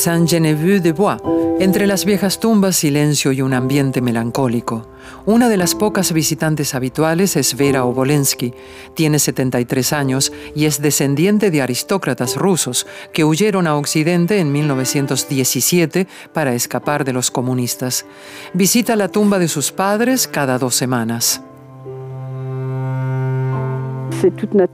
[0.00, 1.18] Saint-Geneviève-de-Bois.
[1.60, 4.88] Entre las viejas tumbas, silencio y un ambiente melancólico.
[5.26, 8.54] Una de las pocas visitantes habituales es Vera Obolensky.
[8.94, 16.08] Tiene 73 años y es descendiente de aristócratas rusos que huyeron a Occidente en 1917
[16.32, 18.06] para escapar de los comunistas.
[18.54, 21.42] Visita la tumba de sus padres cada dos semanas.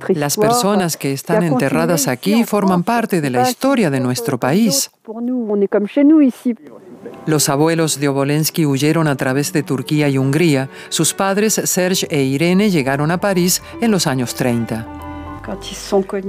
[0.09, 4.91] Las personas que están enterradas aquí forman parte de la historia de nuestro país.
[7.27, 10.69] Los abuelos de Obolensky huyeron a través de Turquía y Hungría.
[10.89, 15.06] Sus padres, Serge e Irene, llegaron a París en los años 30.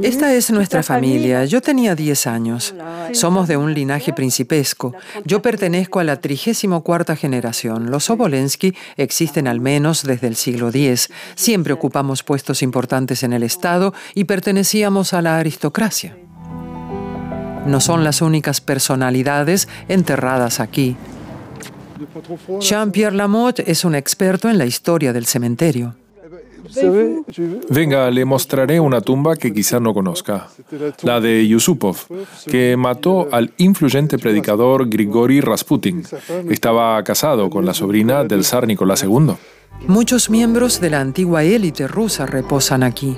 [0.03, 1.45] Esta es nuestra familia.
[1.45, 2.75] Yo tenía 10 años.
[3.13, 4.93] Somos de un linaje principesco.
[5.25, 7.89] Yo pertenezco a la 34 generación.
[7.89, 11.09] Los Obolensky existen al menos desde el siglo X.
[11.35, 16.17] Siempre ocupamos puestos importantes en el Estado y pertenecíamos a la aristocracia.
[17.65, 20.95] No son las únicas personalidades enterradas aquí.
[22.59, 25.95] Jean-Pierre Lamotte es un experto en la historia del cementerio.
[27.69, 30.49] Venga, le mostraré una tumba que quizá no conozca,
[31.03, 31.97] la de Yusupov,
[32.49, 36.03] que mató al influyente predicador Grigori Rasputin.
[36.49, 39.33] Estaba casado con la sobrina del zar Nicolás II.
[39.87, 43.17] Muchos miembros de la antigua élite rusa reposan aquí.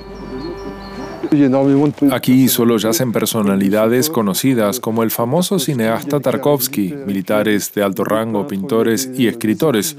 [2.11, 9.09] Aquí solo yacen personalidades conocidas como el famoso cineasta Tarkovsky, militares de alto rango, pintores
[9.15, 9.95] y escritores.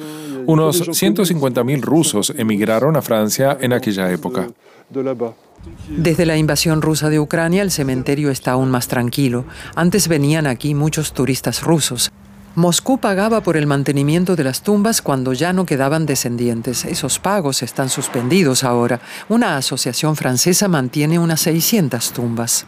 [0.51, 4.49] Unos 150.000 rusos emigraron a Francia en aquella época.
[5.89, 9.45] Desde la invasión rusa de Ucrania, el cementerio está aún más tranquilo.
[9.77, 12.11] Antes venían aquí muchos turistas rusos.
[12.57, 16.85] Moscú pagaba por el mantenimiento de las tumbas cuando ya no quedaban descendientes.
[16.85, 19.01] Esos pagos están suspendidos ahora.
[19.29, 22.67] Una asociación francesa mantiene unas 600 tumbas.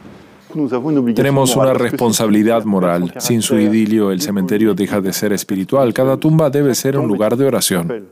[1.14, 3.14] Tenemos una responsabilidad moral.
[3.18, 5.92] Sin su idilio, el cementerio deja de ser espiritual.
[5.92, 8.08] Cada tumba debe ser un lugar de oración.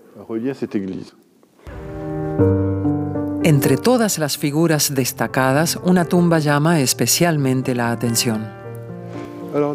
[3.43, 8.47] Entre todas las figuras destacadas, una tumba llama especialmente la atención.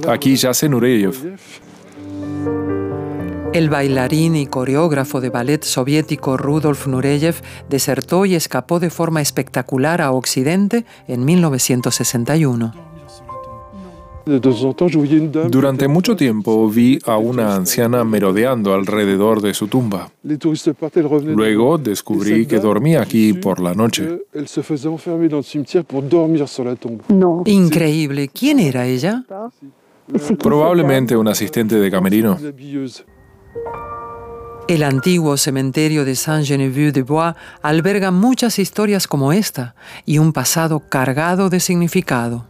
[0.07, 1.15] Aquí yace Nureyev.
[3.55, 7.35] El bailarín y coreógrafo de ballet soviético Rudolf Nureyev
[7.69, 12.73] desertó y escapó de forma espectacular a Occidente en 1961.
[15.49, 20.11] Durante mucho tiempo vi a una anciana merodeando alrededor de su tumba.
[21.23, 24.19] Luego descubrí que dormía aquí por la noche.
[27.45, 28.27] Increíble.
[28.27, 29.23] ¿Quién era ella?
[30.43, 32.37] Probablemente un asistente de camerino.
[34.67, 39.75] El antiguo cementerio de Saint-Geneviève-de-Bois alberga muchas historias como esta
[40.07, 42.47] y un pasado cargado de significado.